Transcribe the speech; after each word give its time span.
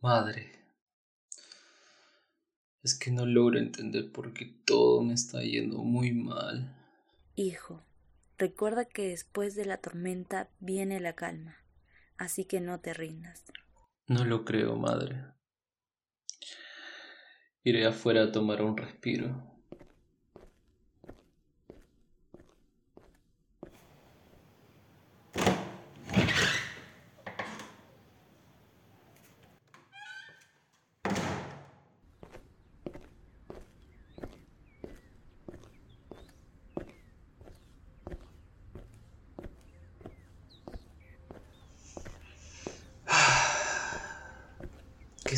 Madre, 0.00 0.52
es 2.84 2.96
que 2.96 3.10
no 3.10 3.26
logro 3.26 3.58
entender 3.58 4.12
por 4.12 4.32
qué 4.32 4.46
todo 4.64 5.02
me 5.02 5.14
está 5.14 5.42
yendo 5.42 5.78
muy 5.78 6.12
mal. 6.12 6.72
Hijo, 7.34 7.82
recuerda 8.36 8.84
que 8.84 9.08
después 9.08 9.56
de 9.56 9.64
la 9.64 9.78
tormenta 9.78 10.50
viene 10.60 11.00
la 11.00 11.14
calma, 11.14 11.56
así 12.16 12.44
que 12.44 12.60
no 12.60 12.78
te 12.78 12.94
rindas. 12.94 13.44
No 14.06 14.24
lo 14.24 14.44
creo, 14.44 14.76
madre. 14.76 15.24
Iré 17.64 17.84
afuera 17.84 18.22
a 18.22 18.32
tomar 18.32 18.62
un 18.62 18.76
respiro. 18.76 19.57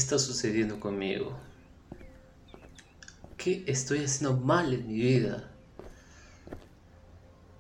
Está 0.01 0.19
sucediendo 0.19 0.81
conmigo? 0.81 1.39
¿Qué 3.37 3.65
estoy 3.67 4.05
haciendo 4.05 4.37
mal 4.37 4.73
en 4.73 4.89
mi 4.89 4.95
vida? 4.95 5.51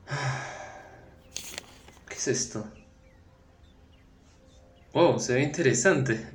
¿Qué 2.08 2.14
es 2.14 2.28
esto? 2.28 2.66
Oh, 4.92 5.18
se 5.18 5.34
ve 5.34 5.42
interesante. 5.42 6.26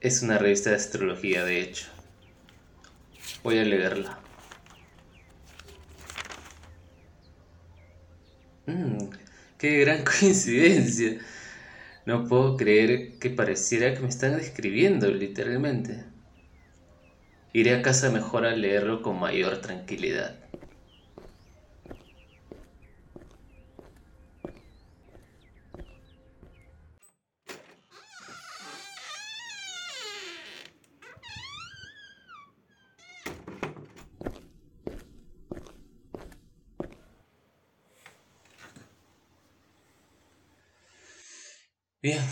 Es 0.00 0.22
una 0.22 0.36
revista 0.36 0.70
de 0.70 0.76
astrología, 0.76 1.44
de 1.44 1.60
hecho. 1.60 1.86
Voy 3.44 3.58
a 3.58 3.64
leerla. 3.64 4.18
Mmm, 8.66 9.10
qué 9.58 9.80
gran 9.80 10.04
coincidencia. 10.20 11.18
No 12.04 12.26
puedo 12.28 12.56
creer 12.58 13.18
que 13.18 13.30
pareciera 13.30 13.94
que 13.94 14.00
me 14.00 14.08
están 14.08 14.36
describiendo, 14.36 15.10
literalmente. 15.10 16.12
Iré 17.52 17.74
a 17.74 17.82
casa 17.82 18.10
mejor 18.10 18.44
a 18.44 18.56
leerlo 18.56 19.02
con 19.02 19.20
mayor 19.20 19.60
tranquilidad. 19.60 20.40
Bien, 42.02 42.24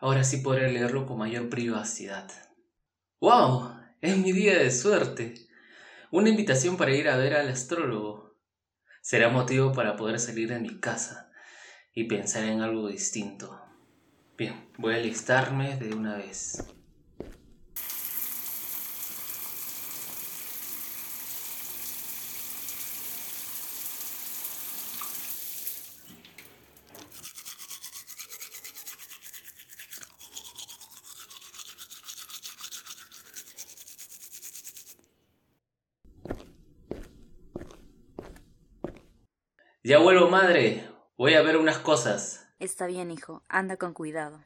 ahora 0.00 0.24
sí 0.24 0.38
podré 0.38 0.72
leerlo 0.72 1.06
con 1.06 1.18
mayor 1.18 1.48
privacidad. 1.48 2.28
¡Wow! 3.20 3.70
Es 4.00 4.18
mi 4.18 4.32
día 4.32 4.58
de 4.58 4.72
suerte. 4.72 5.34
Una 6.10 6.30
invitación 6.30 6.76
para 6.76 6.90
ir 6.90 7.08
a 7.08 7.16
ver 7.16 7.34
al 7.34 7.48
astrólogo. 7.48 8.34
Será 9.02 9.28
motivo 9.28 9.72
para 9.72 9.94
poder 9.94 10.18
salir 10.18 10.48
de 10.48 10.58
mi 10.58 10.80
casa 10.80 11.30
y 11.94 12.08
pensar 12.08 12.42
en 12.42 12.60
algo 12.60 12.88
distinto. 12.88 13.56
Bien, 14.36 14.68
voy 14.78 14.94
a 14.94 14.98
listarme 14.98 15.76
de 15.76 15.94
una 15.94 16.16
vez. 16.16 16.75
Ya 39.86 39.98
vuelvo, 39.98 40.28
madre. 40.28 40.84
Voy 41.16 41.34
a 41.34 41.42
ver 41.42 41.56
unas 41.56 41.78
cosas. 41.78 42.48
Está 42.58 42.88
bien, 42.88 43.12
hijo. 43.12 43.44
Anda 43.48 43.76
con 43.76 43.94
cuidado. 43.94 44.42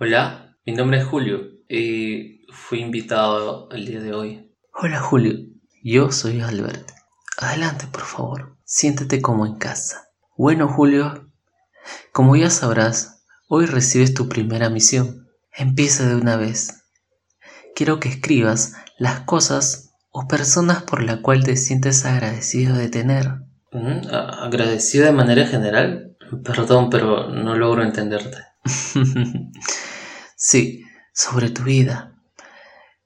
Hola, 0.00 0.58
mi 0.66 0.72
nombre 0.72 0.98
es 0.98 1.06
Julio 1.06 1.42
y 1.68 2.44
fui 2.52 2.80
invitado 2.80 3.68
el 3.70 3.86
día 3.86 4.00
de 4.00 4.12
hoy. 4.12 4.52
Hola, 4.72 4.98
Julio. 4.98 5.34
Yo 5.84 6.10
soy 6.10 6.40
Albert. 6.40 6.90
Adelante, 7.38 7.86
por 7.86 8.02
favor. 8.02 8.56
Siéntate 8.64 9.22
como 9.22 9.46
en 9.46 9.58
casa. 9.58 10.08
Bueno, 10.36 10.66
Julio, 10.66 11.30
como 12.10 12.34
ya 12.34 12.50
sabrás, 12.50 13.24
hoy 13.46 13.66
recibes 13.66 14.12
tu 14.12 14.28
primera 14.28 14.70
misión. 14.70 15.28
Empieza 15.52 16.04
de 16.04 16.16
una 16.16 16.36
vez. 16.36 16.83
Quiero 17.74 17.98
que 17.98 18.08
escribas 18.08 18.74
las 18.98 19.20
cosas 19.20 19.92
o 20.10 20.28
personas 20.28 20.82
por 20.84 21.02
la 21.02 21.20
cual 21.22 21.42
te 21.42 21.56
sientes 21.56 22.04
agradecido 22.04 22.76
de 22.76 22.88
tener. 22.88 23.32
Mm, 23.72 24.06
¿Agradecido 24.12 25.06
de 25.06 25.12
manera 25.12 25.46
general? 25.46 26.16
Perdón, 26.44 26.88
pero 26.88 27.28
no 27.28 27.56
logro 27.56 27.82
entenderte. 27.82 28.38
sí, 30.36 30.84
sobre 31.12 31.50
tu 31.50 31.64
vida. 31.64 32.14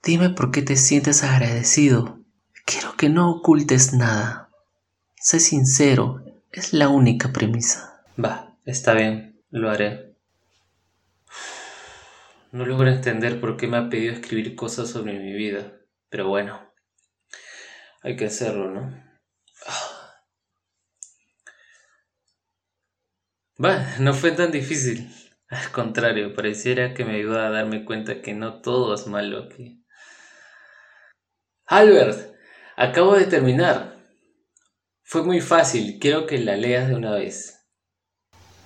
Dime 0.03 0.31
por 0.31 0.51
qué 0.51 0.62
te 0.62 0.77
sientes 0.77 1.25
agradecido. 1.25 2.21
Quiero 2.67 2.95
que 2.97 3.09
no 3.09 3.31
ocultes 3.31 3.95
nada. 3.95 4.50
Sé 5.17 5.41
sincero, 5.41 6.23
es 6.53 6.75
la 6.75 6.89
única 6.89 7.33
premisa. 7.33 8.03
Va, 8.23 8.55
está 8.67 8.93
bien, 8.93 9.41
lo 9.50 9.71
haré. 9.71 10.15
No 12.50 12.64
logro 12.64 12.88
entender 12.88 13.41
por 13.41 13.56
qué 13.59 13.66
me 13.66 13.76
ha 13.76 13.91
pedido 13.91 14.14
escribir 14.14 14.54
cosas 14.56 14.88
sobre 14.88 15.19
mi 15.19 15.34
vida. 15.34 15.81
Pero 16.09 16.28
bueno, 16.28 16.72
hay 18.03 18.16
que 18.16 18.25
hacerlo, 18.25 18.70
¿no? 18.70 19.09
Va, 23.62 23.98
no 23.98 24.14
fue 24.14 24.31
tan 24.32 24.50
difícil. 24.50 25.12
Al 25.48 25.70
contrario, 25.72 26.34
pareciera 26.34 26.94
que 26.94 27.04
me 27.04 27.16
ayudó 27.16 27.38
a 27.41 27.50
darme 27.50 27.84
cuenta 27.84 28.22
que 28.22 28.32
no 28.32 28.62
todo 28.62 28.94
es 28.94 29.06
malo 29.06 29.44
aquí. 29.44 29.84
Albert, 31.66 32.34
acabo 32.76 33.14
de 33.14 33.26
terminar. 33.26 33.98
Fue 35.03 35.22
muy 35.22 35.41
fácil, 35.41 35.98
quiero 36.00 36.26
que 36.26 36.38
la 36.38 36.56
leas 36.56 36.88
de 36.88 36.94
una 36.94 37.12
vez. 37.12 37.66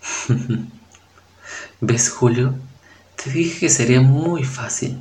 ¿Ves, 1.81 2.10
Julio? 2.10 2.54
Te 3.22 3.31
dije 3.31 3.60
que 3.60 3.69
sería 3.69 4.00
muy 4.00 4.43
fácil. 4.43 5.00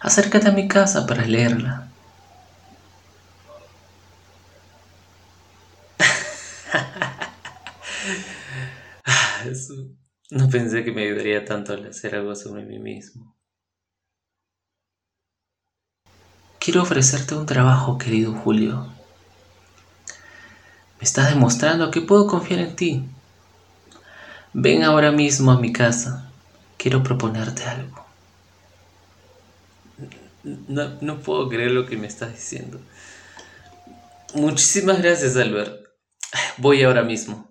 Acércate 0.00 0.48
a 0.48 0.52
mi 0.52 0.68
casa 0.68 1.06
para 1.06 1.26
leerla. 1.26 1.88
No 10.28 10.48
pensé 10.50 10.82
que 10.82 10.90
me 10.90 11.02
ayudaría 11.04 11.44
tanto 11.44 11.72
al 11.72 11.86
hacer 11.86 12.16
algo 12.16 12.34
sobre 12.34 12.64
mí 12.64 12.80
mismo. 12.80 13.36
Quiero 16.58 16.82
ofrecerte 16.82 17.36
un 17.36 17.46
trabajo, 17.46 17.96
querido 17.96 18.34
Julio. 18.34 18.92
Me 20.98 21.04
estás 21.04 21.28
demostrando 21.32 21.92
que 21.92 22.00
puedo 22.00 22.26
confiar 22.26 22.58
en 22.58 22.74
ti. 22.74 23.04
Ven 24.52 24.82
ahora 24.82 25.12
mismo 25.12 25.52
a 25.52 25.60
mi 25.60 25.72
casa. 25.72 26.32
Quiero 26.86 27.02
proponerte 27.02 27.64
algo. 27.64 28.06
No, 30.44 30.96
no 31.00 31.18
puedo 31.18 31.48
creer 31.48 31.72
lo 31.72 31.84
que 31.84 31.96
me 31.96 32.06
estás 32.06 32.32
diciendo. 32.32 32.80
Muchísimas 34.34 35.02
gracias, 35.02 35.36
Albert. 35.36 35.84
Voy 36.58 36.84
ahora 36.84 37.02
mismo. 37.02 37.50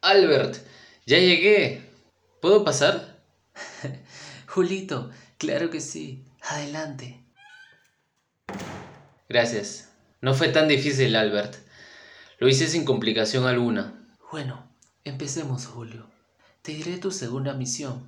Albert, 0.00 0.56
ya 1.04 1.18
llegué. 1.18 1.82
¿Puedo 2.40 2.64
pasar? 2.64 3.18
Julito, 4.46 5.10
claro 5.36 5.68
que 5.68 5.82
sí. 5.82 6.24
Adelante. 6.40 7.22
Gracias. 9.28 9.90
No 10.22 10.32
fue 10.32 10.48
tan 10.48 10.66
difícil, 10.66 11.14
Albert. 11.14 11.64
Lo 12.44 12.50
hice 12.50 12.68
sin 12.68 12.84
complicación 12.84 13.46
alguna. 13.46 14.06
Bueno, 14.30 14.68
Empecemos, 15.02 15.64
Julio. 15.64 16.04
Te 16.60 16.72
diré 16.72 16.98
tu 16.98 17.10
segunda 17.10 17.54
misión, 17.54 18.02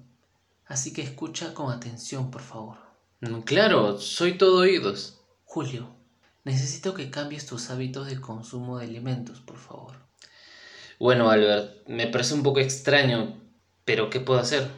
así 0.67 0.93
que 0.93 1.01
escucha 1.01 1.55
con 1.55 1.73
atención, 1.73 2.31
por 2.31 2.43
favor. 2.43 2.77
Mm, 3.23 3.41
claro, 3.47 3.99
soy 3.99 4.37
todo 4.37 4.59
oídos. 4.59 5.19
Julio, 5.47 5.89
necesito 6.45 6.93
que 6.93 7.09
cambies 7.09 7.47
tus 7.47 7.71
hábitos 7.71 8.09
de 8.09 8.21
consumo 8.21 8.77
de 8.77 8.85
alimentos, 8.85 9.41
por 9.41 9.57
favor. 9.57 9.95
Bueno, 10.99 11.31
Albert, 11.31 11.89
me 11.89 12.07
parece 12.07 12.35
un 12.35 12.43
poco 12.43 12.61
extraño, 12.61 13.41
pero 13.87 14.11
¿qué 14.11 14.21
puedo 14.21 14.39
hacer? 14.39 14.71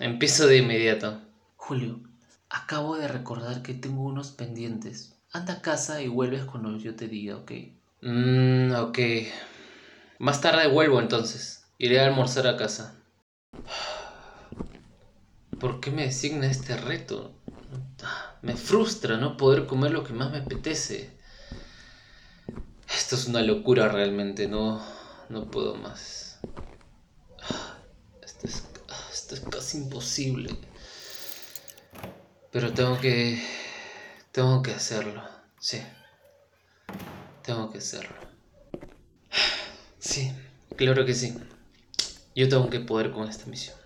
Empiezo 0.00 0.46
de 0.46 0.56
inmediato. 0.56 1.20
Julio, 1.56 2.00
acabo 2.48 2.96
de 2.96 3.08
recordar 3.08 3.60
que 3.60 3.74
tengo 3.74 4.04
unos 4.04 4.30
pendientes. 4.30 5.18
Anda 5.32 5.52
a 5.52 5.60
casa 5.60 6.00
y 6.00 6.08
vuelves 6.08 6.46
cuando 6.46 6.78
yo 6.78 6.96
te 6.96 7.08
diga, 7.08 7.36
¿ok? 7.36 7.52
Mmm, 8.02 8.72
ok. 8.72 8.98
Más 10.18 10.40
tarde 10.40 10.68
vuelvo 10.68 11.00
entonces. 11.00 11.66
Iré 11.78 12.00
a 12.00 12.06
almorzar 12.06 12.46
a 12.46 12.56
casa. 12.56 12.94
¿Por 15.60 15.80
qué 15.80 15.90
me 15.90 16.04
designa 16.04 16.46
este 16.46 16.76
reto? 16.76 17.34
Me 18.42 18.56
frustra 18.56 19.16
no 19.16 19.36
poder 19.36 19.66
comer 19.66 19.90
lo 19.90 20.04
que 20.04 20.12
más 20.12 20.30
me 20.30 20.38
apetece. 20.38 21.10
Esto 22.94 23.16
es 23.16 23.26
una 23.26 23.42
locura 23.42 23.88
realmente, 23.88 24.46
no, 24.46 24.82
no 25.28 25.50
puedo 25.50 25.74
más. 25.74 26.38
Esto 28.22 28.46
es, 28.46 28.64
esto 29.12 29.34
es 29.34 29.40
casi 29.40 29.78
imposible. 29.78 30.56
Pero 32.52 32.72
tengo 32.72 32.98
que... 33.00 33.42
Tengo 34.32 34.62
que 34.62 34.72
hacerlo. 34.72 35.22
Sí. 35.58 35.82
Tengo 37.46 37.70
que 37.70 37.78
hacerlo. 37.78 38.16
Sí, 40.00 40.32
claro 40.74 41.06
que 41.06 41.14
sí. 41.14 41.32
Yo 42.34 42.48
tengo 42.48 42.68
que 42.68 42.80
poder 42.80 43.12
con 43.12 43.28
esta 43.28 43.46
misión. 43.46 43.76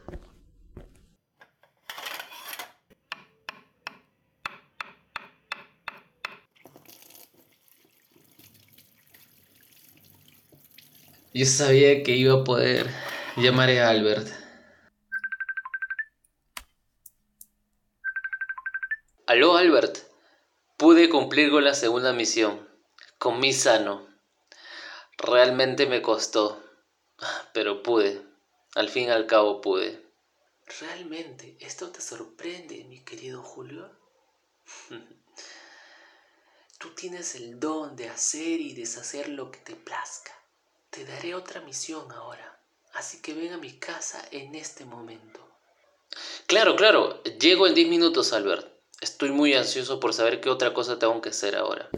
Yo 11.35 11.45
sabía 11.45 12.03
que 12.03 12.17
iba 12.17 12.41
a 12.41 12.45
poder. 12.45 12.89
Llamaré 13.37 13.83
a 13.83 13.91
Albert. 13.91 14.27
Aló, 19.27 19.59
Albert. 19.59 19.99
Pude 20.79 21.11
cumplir 21.11 21.51
con 21.51 21.63
la 21.63 21.75
segunda 21.75 22.15
misión. 22.15 22.70
Con 23.21 23.39
mi 23.39 23.53
sano. 23.53 24.09
Realmente 25.19 25.85
me 25.85 26.01
costó. 26.01 26.59
Pero 27.53 27.83
pude. 27.83 28.23
Al 28.75 28.89
fin 28.89 29.09
y 29.09 29.11
al 29.11 29.27
cabo 29.27 29.61
pude. 29.61 30.03
¿Realmente 30.81 31.59
esto 31.61 31.91
te 31.91 32.01
sorprende, 32.01 32.83
mi 32.85 33.05
querido 33.05 33.43
Julio? 33.43 33.91
Tú 36.79 36.95
tienes 36.95 37.35
el 37.35 37.61
don 37.61 37.95
de 37.95 38.09
hacer 38.09 38.59
y 38.59 38.73
deshacer 38.73 39.29
lo 39.29 39.51
que 39.51 39.59
te 39.59 39.77
plazca. 39.77 40.33
Te 40.89 41.05
daré 41.05 41.35
otra 41.35 41.61
misión 41.61 42.11
ahora, 42.13 42.59
así 42.95 43.21
que 43.21 43.35
ven 43.35 43.53
a 43.53 43.59
mi 43.59 43.79
casa 43.79 44.27
en 44.31 44.55
este 44.55 44.87
momento. 44.87 45.47
Claro, 46.47 46.75
claro, 46.75 47.23
llego 47.23 47.67
en 47.67 47.75
10 47.75 47.87
minutos, 47.87 48.33
Albert. 48.33 48.67
Estoy 49.03 49.31
muy 49.31 49.53
ansioso 49.53 50.01
por 50.01 50.15
saber 50.15 50.41
qué 50.41 50.49
otra 50.49 50.73
cosa 50.73 50.99
tengo 50.99 51.21
que 51.21 51.29
hacer 51.29 51.55
ahora. 51.55 51.91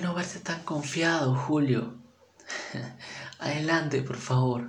Bueno 0.00 0.14
verte 0.14 0.38
tan 0.38 0.62
confiado, 0.62 1.34
Julio. 1.34 1.92
Adelante, 3.38 4.00
por 4.00 4.16
favor. 4.16 4.68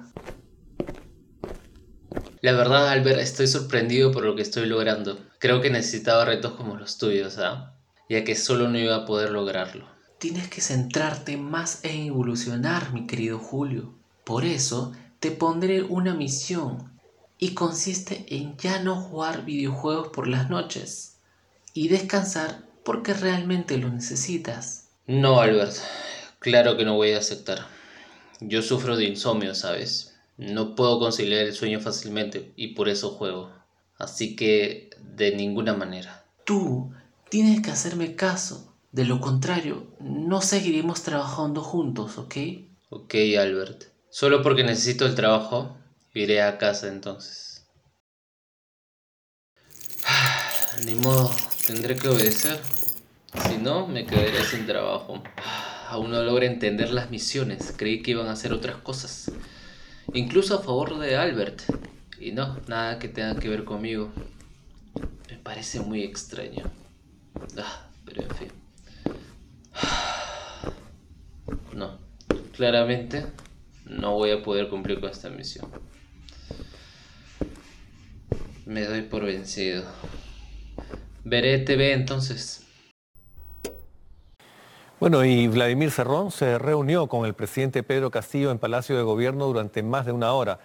La 2.41 2.51
verdad, 2.51 2.89
Albert, 2.89 3.21
estoy 3.21 3.47
sorprendido 3.47 4.11
por 4.11 4.25
lo 4.25 4.35
que 4.35 4.41
estoy 4.41 4.65
logrando. 4.65 5.19
Creo 5.39 5.61
que 5.61 5.69
necesitaba 5.69 6.25
retos 6.25 6.53
como 6.55 6.75
los 6.75 6.97
tuyos, 6.97 7.37
¿ah? 7.37 7.73
Ya 8.09 8.25
que 8.25 8.35
solo 8.35 8.67
no 8.67 8.77
iba 8.77 8.93
a 8.93 9.05
poder 9.05 9.29
lograrlo. 9.29 9.87
Tienes 10.17 10.49
que 10.49 10.59
centrarte 10.59 11.37
más 11.37 11.79
en 11.83 12.07
evolucionar, 12.07 12.91
mi 12.91 13.07
querido 13.07 13.39
Julio. 13.39 13.93
Por 14.25 14.43
eso, 14.43 14.91
te 15.21 15.31
pondré 15.31 15.81
una 15.81 16.13
misión. 16.13 16.91
Y 17.37 17.53
consiste 17.53 18.25
en 18.35 18.57
ya 18.57 18.83
no 18.83 18.97
jugar 18.97 19.45
videojuegos 19.45 20.09
por 20.09 20.27
las 20.27 20.49
noches. 20.49 21.19
Y 21.73 21.87
descansar 21.87 22.65
porque 22.83 23.13
realmente 23.13 23.77
lo 23.77 23.89
necesitas. 23.89 24.80
No, 25.07 25.41
Albert. 25.41 25.75
Claro 26.39 26.77
que 26.77 26.85
no 26.85 26.95
voy 26.95 27.11
a 27.11 27.17
aceptar. 27.17 27.67
Yo 28.39 28.61
sufro 28.61 28.95
de 28.95 29.05
insomnio, 29.05 29.55
¿sabes? 29.55 30.15
No 30.37 30.75
puedo 30.75 30.99
conciliar 30.99 31.45
el 31.45 31.53
sueño 31.53 31.79
fácilmente 31.79 32.53
y 32.55 32.69
por 32.69 32.89
eso 32.89 33.11
juego. 33.11 33.51
Así 33.97 34.35
que 34.35 34.89
de 34.99 35.35
ninguna 35.35 35.73
manera. 35.73 36.25
Tú 36.45 36.91
tienes 37.29 37.61
que 37.61 37.71
hacerme 37.71 38.15
caso. 38.15 38.75
De 38.91 39.05
lo 39.05 39.21
contrario, 39.21 39.87
no 39.99 40.41
seguiremos 40.41 41.03
trabajando 41.03 41.61
juntos, 41.61 42.17
¿ok? 42.17 42.35
Ok, 42.89 43.15
Albert. 43.39 43.85
Solo 44.09 44.41
porque 44.43 44.63
necesito 44.63 45.05
el 45.05 45.15
trabajo, 45.15 45.77
iré 46.13 46.41
a 46.41 46.57
casa 46.57 46.87
entonces. 46.87 47.65
Ni 50.85 50.95
modo, 50.95 51.31
tendré 51.65 51.95
que 51.95 52.09
obedecer. 52.09 52.59
Si 53.33 53.57
no, 53.57 53.87
me 53.87 54.05
quedaré 54.05 54.43
sin 54.43 54.65
trabajo. 54.65 55.23
Aún 55.87 56.11
no 56.11 56.21
logro 56.21 56.45
entender 56.45 56.91
las 56.91 57.09
misiones. 57.09 57.73
Creí 57.77 58.01
que 58.01 58.11
iban 58.11 58.27
a 58.27 58.33
hacer 58.33 58.51
otras 58.51 58.77
cosas. 58.77 59.31
Incluso 60.13 60.55
a 60.55 60.61
favor 60.61 60.99
de 60.99 61.15
Albert. 61.15 61.61
Y 62.19 62.33
no, 62.33 62.59
nada 62.67 62.99
que 62.99 63.07
tenga 63.07 63.39
que 63.39 63.47
ver 63.47 63.63
conmigo. 63.63 64.11
Me 65.29 65.37
parece 65.37 65.79
muy 65.79 66.03
extraño. 66.03 66.69
Ah, 67.57 67.87
pero 68.05 68.23
en 68.23 68.35
fin. 68.35 68.51
No, 71.73 71.97
claramente 72.51 73.25
no 73.85 74.13
voy 74.13 74.31
a 74.31 74.43
poder 74.43 74.67
cumplir 74.67 74.99
con 74.99 75.09
esta 75.09 75.29
misión. 75.29 75.69
Me 78.65 78.85
doy 78.85 79.03
por 79.03 79.25
vencido. 79.25 79.85
Veré 81.23 81.59
TV 81.59 81.93
entonces. 81.93 82.65
Bueno, 85.01 85.25
y 85.25 85.47
Vladimir 85.47 85.89
Cerrón 85.89 86.29
se 86.29 86.59
reunió 86.59 87.07
con 87.07 87.25
el 87.25 87.33
presidente 87.33 87.81
Pedro 87.81 88.11
Castillo 88.11 88.51
en 88.51 88.59
Palacio 88.59 88.95
de 88.95 89.01
Gobierno 89.01 89.47
durante 89.47 89.81
más 89.81 90.05
de 90.05 90.11
una 90.11 90.31
hora. 90.33 90.59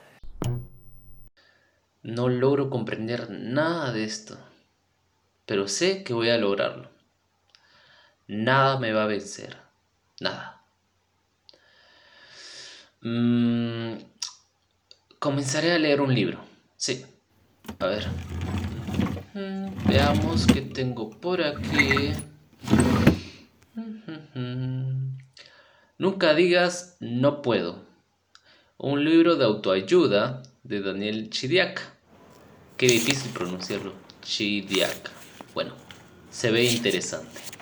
No 2.02 2.28
logro 2.28 2.68
comprender 2.68 3.30
nada 3.30 3.92
de 3.92 4.04
esto, 4.04 4.36
pero 5.46 5.68
sé 5.68 6.04
que 6.04 6.12
voy 6.12 6.28
a 6.28 6.36
lograrlo. 6.36 6.90
Nada 8.26 8.78
me 8.78 8.92
va 8.92 9.04
a 9.04 9.06
vencer, 9.06 9.56
nada. 10.20 10.60
Mm, 13.00 13.94
comenzaré 15.18 15.72
a 15.72 15.78
leer 15.78 16.02
un 16.02 16.14
libro, 16.14 16.40
sí. 16.76 17.06
A 17.78 17.86
ver. 17.86 18.06
Mm, 19.32 19.88
veamos 19.88 20.46
qué 20.46 20.60
tengo 20.60 21.08
por 21.08 21.40
aquí. 21.40 22.12
Nunca 25.98 26.34
digas 26.34 26.96
no 27.00 27.42
puedo. 27.42 27.84
Un 28.78 29.04
libro 29.04 29.36
de 29.36 29.44
autoayuda 29.44 30.42
de 30.62 30.80
Daniel 30.80 31.30
Chidiac. 31.30 31.80
Qué 32.76 32.86
difícil 32.86 33.30
pronunciarlo. 33.32 33.92
Chidiac. 34.22 35.10
Bueno, 35.54 35.74
se 36.30 36.50
ve 36.50 36.64
interesante. 36.64 37.55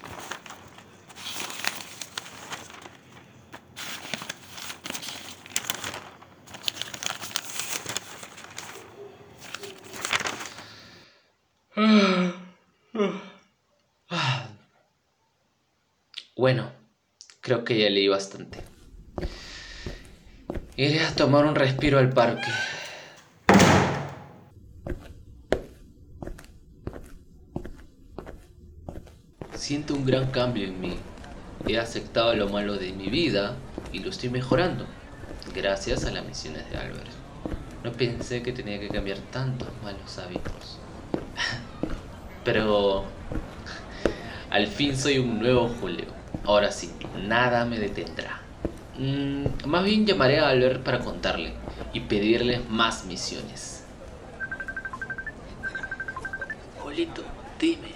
Bueno, 16.44 16.70
creo 17.40 17.64
que 17.64 17.78
ya 17.78 17.88
leí 17.88 18.06
bastante. 18.06 18.58
Iré 20.76 21.00
a 21.00 21.16
tomar 21.16 21.46
un 21.46 21.54
respiro 21.54 21.98
al 21.98 22.10
parque. 22.10 22.50
Siento 29.54 29.94
un 29.94 30.04
gran 30.04 30.30
cambio 30.32 30.66
en 30.66 30.78
mí. 30.82 30.98
He 31.66 31.78
aceptado 31.78 32.34
lo 32.34 32.50
malo 32.50 32.76
de 32.76 32.92
mi 32.92 33.08
vida 33.08 33.56
y 33.90 34.00
lo 34.00 34.10
estoy 34.10 34.28
mejorando, 34.28 34.84
gracias 35.54 36.04
a 36.04 36.10
las 36.10 36.26
misiones 36.26 36.70
de 36.70 36.76
Albert. 36.76 37.10
No 37.82 37.92
pensé 37.92 38.42
que 38.42 38.52
tenía 38.52 38.78
que 38.78 38.88
cambiar 38.88 39.16
tantos 39.32 39.70
malos 39.82 40.18
hábitos. 40.18 40.78
Pero 42.44 43.06
al 44.50 44.66
fin 44.66 44.94
soy 44.94 45.20
un 45.20 45.38
nuevo 45.38 45.70
Julio. 45.80 46.23
Ahora 46.44 46.70
sí, 46.70 46.92
nada 47.26 47.64
me 47.64 47.78
detendrá. 47.78 48.40
Mm, 48.98 49.66
más 49.66 49.84
bien 49.84 50.06
llamaré 50.06 50.38
a 50.38 50.48
Albert 50.48 50.82
para 50.82 51.00
contarle 51.00 51.52
y 51.92 52.00
pedirle 52.00 52.60
más 52.68 53.06
misiones. 53.06 53.84
Julito, 56.80 57.22
dime. 57.58 57.92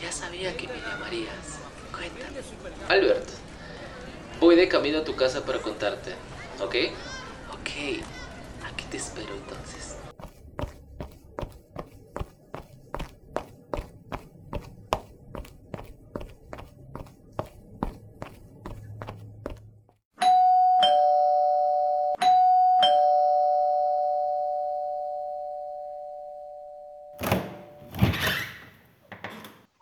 Ya 0.00 0.10
sabía 0.10 0.56
que 0.56 0.66
me 0.66 0.74
llamarías. 0.74 1.60
Cuéntame. 1.92 2.38
Albert, 2.88 3.28
voy 4.40 4.56
de 4.56 4.68
camino 4.68 4.98
a 4.98 5.04
tu 5.04 5.14
casa 5.14 5.44
para 5.44 5.60
contarte, 5.60 6.10
¿ok? 6.60 6.74
Ok. 7.52 8.02
Aquí 8.66 8.84
te 8.90 8.96
espero 8.96 9.32
entonces. 9.34 9.96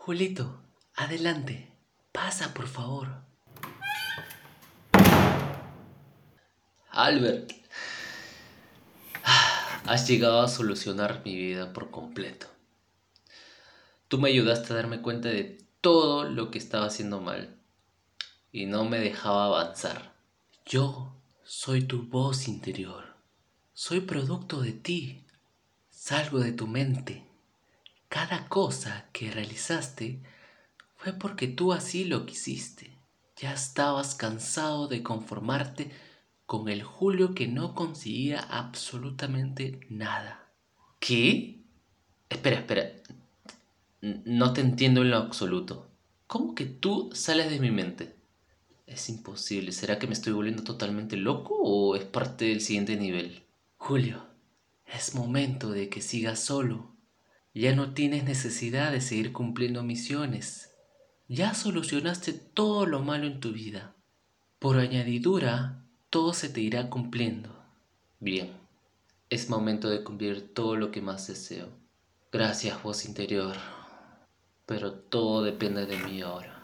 Julito, 0.02 0.62
adelante. 0.94 1.70
Pasa, 2.10 2.54
por 2.54 2.66
favor. 2.68 3.22
Albert, 6.90 7.52
Has 9.84 10.08
llegado 10.08 10.40
a 10.40 10.48
solucionar 10.48 11.20
mi 11.26 11.36
vida 11.36 11.74
por 11.74 11.90
completo. 11.90 12.46
Tú 14.08 14.16
me 14.18 14.30
ayudaste 14.30 14.72
a 14.72 14.76
darme 14.76 15.02
cuenta 15.02 15.28
de 15.28 15.58
todo 15.82 16.24
lo 16.24 16.50
que 16.50 16.56
estaba 16.56 16.86
haciendo 16.86 17.20
mal 17.20 17.60
y 18.50 18.64
no 18.64 18.86
me 18.86 19.00
dejaba 19.00 19.44
avanzar. 19.44 20.14
Yo 20.64 21.14
soy 21.44 21.82
tu 21.82 22.08
voz 22.08 22.48
interior. 22.48 23.16
Soy 23.74 24.00
producto 24.00 24.62
de 24.62 24.72
ti. 24.72 25.26
Salgo 25.90 26.38
de 26.38 26.52
tu 26.52 26.66
mente. 26.66 27.29
Cada 28.10 28.48
cosa 28.48 29.06
que 29.12 29.30
realizaste 29.30 30.20
fue 30.96 31.12
porque 31.12 31.46
tú 31.46 31.72
así 31.72 32.04
lo 32.04 32.26
quisiste. 32.26 32.98
Ya 33.36 33.54
estabas 33.54 34.16
cansado 34.16 34.88
de 34.88 35.04
conformarte 35.04 35.92
con 36.44 36.68
el 36.68 36.82
Julio 36.82 37.36
que 37.36 37.46
no 37.46 37.76
conseguía 37.76 38.40
absolutamente 38.40 39.78
nada. 39.88 40.50
¿Qué? 40.98 41.62
Espera, 42.28 42.56
espera. 42.56 42.90
No 44.00 44.52
te 44.54 44.60
entiendo 44.60 45.02
en 45.02 45.12
lo 45.12 45.18
absoluto. 45.18 45.88
¿Cómo 46.26 46.56
que 46.56 46.66
tú 46.66 47.10
sales 47.14 47.48
de 47.48 47.60
mi 47.60 47.70
mente? 47.70 48.16
Es 48.88 49.08
imposible. 49.08 49.70
¿Será 49.70 50.00
que 50.00 50.08
me 50.08 50.14
estoy 50.14 50.32
volviendo 50.32 50.64
totalmente 50.64 51.16
loco 51.16 51.54
o 51.62 51.94
es 51.94 52.06
parte 52.06 52.46
del 52.46 52.60
siguiente 52.60 52.96
nivel? 52.96 53.44
Julio, 53.76 54.26
es 54.84 55.14
momento 55.14 55.70
de 55.70 55.88
que 55.88 56.02
sigas 56.02 56.40
solo. 56.40 56.90
Ya 57.52 57.74
no 57.74 57.94
tienes 57.94 58.24
necesidad 58.24 58.92
de 58.92 59.00
seguir 59.00 59.32
cumpliendo 59.32 59.82
misiones. 59.82 60.72
Ya 61.28 61.54
solucionaste 61.54 62.32
todo 62.32 62.86
lo 62.86 63.00
malo 63.00 63.26
en 63.26 63.40
tu 63.40 63.52
vida. 63.52 63.94
Por 64.58 64.78
añadidura, 64.78 65.84
todo 66.10 66.32
se 66.32 66.48
te 66.48 66.60
irá 66.60 66.90
cumpliendo. 66.90 67.56
Bien, 68.20 68.52
es 69.30 69.48
momento 69.48 69.88
de 69.88 70.04
cumplir 70.04 70.54
todo 70.54 70.76
lo 70.76 70.90
que 70.90 71.02
más 71.02 71.26
deseo. 71.26 71.68
Gracias, 72.30 72.82
voz 72.82 73.04
interior, 73.04 73.56
pero 74.66 74.92
todo 74.92 75.42
depende 75.42 75.86
de 75.86 75.98
mí 75.98 76.20
ahora. 76.20 76.59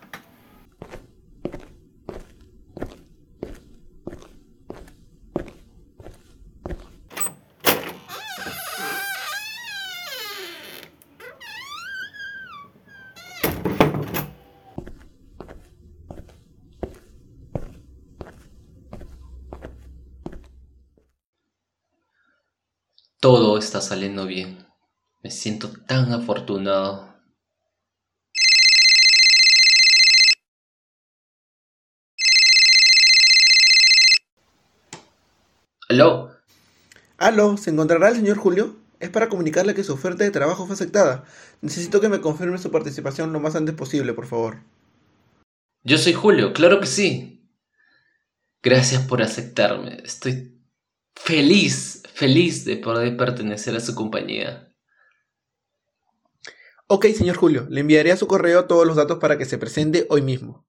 Todo 23.56 23.64
está 23.64 23.80
saliendo 23.80 24.26
bien. 24.26 24.66
Me 25.22 25.30
siento 25.30 25.70
tan 25.86 26.12
afortunado. 26.12 27.08
¿Aló? 35.88 36.36
¿Aló? 37.16 37.56
¿Se 37.56 37.70
encontrará 37.70 38.10
el 38.10 38.16
señor 38.16 38.36
Julio? 38.36 38.76
Es 39.00 39.08
para 39.08 39.30
comunicarle 39.30 39.74
que 39.74 39.84
su 39.84 39.94
oferta 39.94 40.22
de 40.22 40.30
trabajo 40.30 40.66
fue 40.66 40.74
aceptada. 40.74 41.24
Necesito 41.62 42.02
que 42.02 42.10
me 42.10 42.20
confirme 42.20 42.58
su 42.58 42.70
participación 42.70 43.32
lo 43.32 43.40
más 43.40 43.56
antes 43.56 43.74
posible, 43.74 44.12
por 44.12 44.26
favor. 44.26 44.58
Yo 45.82 45.96
soy 45.96 46.12
Julio, 46.12 46.52
claro 46.52 46.78
que 46.78 46.88
sí. 46.88 47.48
Gracias 48.62 49.06
por 49.06 49.22
aceptarme. 49.22 50.02
Estoy 50.04 50.55
feliz, 51.16 52.02
feliz 52.14 52.64
de 52.64 52.76
poder 52.76 53.16
pertenecer 53.16 53.74
a 53.74 53.80
su 53.80 53.94
compañía. 53.94 54.72
Ok, 56.86 57.06
señor 57.06 57.36
Julio, 57.36 57.66
le 57.68 57.80
enviaré 57.80 58.12
a 58.12 58.16
su 58.16 58.28
correo 58.28 58.66
todos 58.66 58.86
los 58.86 58.96
datos 58.96 59.18
para 59.18 59.36
que 59.36 59.44
se 59.44 59.58
presente 59.58 60.06
hoy 60.08 60.22
mismo. 60.22 60.64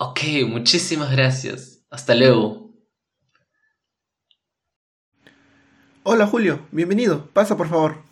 Ok, 0.00 0.20
muchísimas 0.48 1.12
gracias. 1.12 1.84
Hasta 1.88 2.16
luego. 2.16 2.74
Hola 6.02 6.26
Julio, 6.26 6.66
bienvenido. 6.72 7.30
Pasa 7.32 7.56
por 7.56 7.68
favor. 7.68 8.02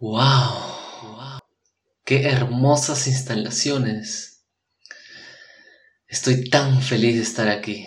Wow. 0.00 1.38
Qué 2.04 2.28
hermosas 2.28 3.06
instalaciones. 3.06 4.31
Estoy 6.12 6.50
tan 6.50 6.82
feliz 6.82 7.16
de 7.16 7.22
estar 7.22 7.48
aquí. 7.48 7.86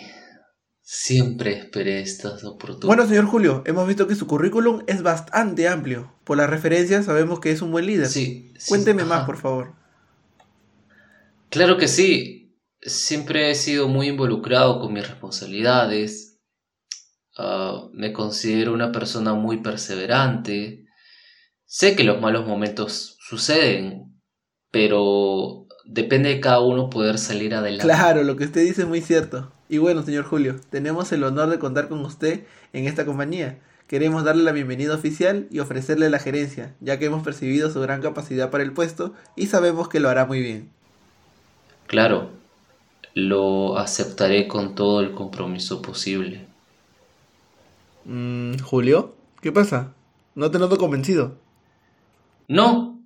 Siempre 0.82 1.52
esperé 1.52 2.00
estas 2.00 2.42
oportunidades. 2.42 2.86
Bueno, 2.88 3.06
señor 3.06 3.26
Julio, 3.26 3.62
hemos 3.66 3.86
visto 3.86 4.08
que 4.08 4.16
su 4.16 4.26
currículum 4.26 4.82
es 4.88 5.04
bastante 5.04 5.68
amplio. 5.68 6.12
Por 6.24 6.36
las 6.36 6.50
referencias 6.50 7.04
sabemos 7.04 7.38
que 7.38 7.52
es 7.52 7.62
un 7.62 7.70
buen 7.70 7.86
líder. 7.86 8.08
Sí. 8.08 8.52
Cuénteme 8.66 9.04
más, 9.04 9.26
por 9.26 9.36
favor. 9.36 9.76
Claro 11.50 11.78
que 11.78 11.86
sí. 11.86 12.58
Siempre 12.80 13.48
he 13.48 13.54
sido 13.54 13.86
muy 13.86 14.08
involucrado 14.08 14.80
con 14.80 14.92
mis 14.92 15.06
responsabilidades. 15.06 16.40
Ah, 17.38 17.86
me 17.92 18.12
considero 18.12 18.72
una 18.72 18.90
persona 18.90 19.34
muy 19.34 19.58
perseverante. 19.58 20.84
Sé 21.64 21.94
que 21.94 22.02
los 22.02 22.20
malos 22.20 22.44
momentos 22.44 23.18
suceden, 23.20 24.20
pero 24.72 25.65
depende 25.86 26.28
de 26.28 26.40
cada 26.40 26.60
uno 26.60 26.90
poder 26.90 27.18
salir 27.18 27.54
adelante. 27.54 27.84
Claro, 27.84 28.22
lo 28.22 28.36
que 28.36 28.44
usted 28.44 28.62
dice 28.62 28.82
es 28.82 28.88
muy 28.88 29.00
cierto. 29.00 29.50
Y 29.68 29.78
bueno, 29.78 30.02
señor 30.02 30.24
Julio, 30.24 30.56
tenemos 30.70 31.10
el 31.12 31.24
honor 31.24 31.48
de 31.50 31.58
contar 31.58 31.88
con 31.88 32.04
usted 32.04 32.44
en 32.72 32.86
esta 32.86 33.04
compañía. 33.04 33.58
Queremos 33.86 34.24
darle 34.24 34.42
la 34.42 34.52
bienvenida 34.52 34.94
oficial 34.94 35.46
y 35.50 35.60
ofrecerle 35.60 36.10
la 36.10 36.18
gerencia, 36.18 36.74
ya 36.80 36.98
que 36.98 37.06
hemos 37.06 37.22
percibido 37.22 37.70
su 37.70 37.80
gran 37.80 38.02
capacidad 38.02 38.50
para 38.50 38.64
el 38.64 38.72
puesto 38.72 39.14
y 39.36 39.46
sabemos 39.46 39.88
que 39.88 40.00
lo 40.00 40.08
hará 40.08 40.26
muy 40.26 40.40
bien. 40.40 40.70
Claro, 41.86 42.30
lo 43.14 43.78
aceptaré 43.78 44.48
con 44.48 44.74
todo 44.74 45.00
el 45.00 45.12
compromiso 45.12 45.82
posible. 45.82 46.46
Mm, 48.04 48.58
Julio, 48.58 49.14
¿qué 49.40 49.52
pasa? 49.52 49.94
No 50.34 50.50
te 50.50 50.58
noto 50.58 50.78
convencido. 50.78 51.36
No. 52.48 53.00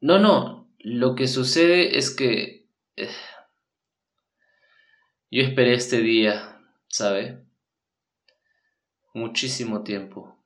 No, 0.00 0.18
no, 0.18 0.61
lo 0.82 1.14
que 1.14 1.28
sucede 1.28 1.96
es 1.98 2.10
que... 2.10 2.68
Eh, 2.96 3.08
yo 5.30 5.42
esperé 5.42 5.74
este 5.74 5.98
día, 5.98 6.60
¿sabe? 6.88 7.46
Muchísimo 9.14 9.82
tiempo. 9.82 10.36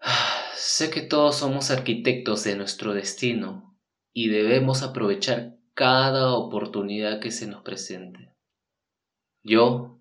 Sé 0.54 0.90
que 0.90 1.02
todos 1.02 1.36
somos 1.36 1.70
arquitectos 1.70 2.42
de 2.44 2.56
nuestro 2.56 2.94
destino 2.94 3.78
y 4.12 4.28
debemos 4.28 4.82
aprovechar 4.82 5.56
cada 5.74 6.34
oportunidad 6.34 7.20
que 7.20 7.30
se 7.30 7.46
nos 7.46 7.62
presente. 7.62 8.34
Yo 9.42 10.00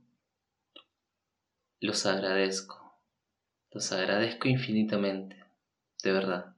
los 1.80 2.06
agradezco, 2.06 3.00
los 3.72 3.92
agradezco 3.92 4.48
infinitamente, 4.48 5.44
de 6.04 6.12
verdad. 6.12 6.56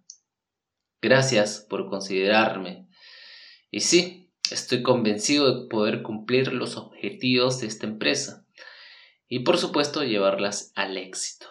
Gracias 1.01 1.65
por 1.69 1.89
considerarme 1.89 2.87
y 3.73 3.81
sí, 3.81 4.23
Estoy 4.51 4.83
convencido 4.83 5.61
de 5.61 5.67
poder 5.67 6.03
cumplir 6.03 6.53
los 6.53 6.75
objetivos 6.77 7.59
de 7.59 7.67
esta 7.67 7.87
empresa 7.87 8.45
y 9.27 9.39
por 9.39 9.57
supuesto 9.57 10.03
llevarlas 10.03 10.71
al 10.75 10.97
éxito. 10.97 11.47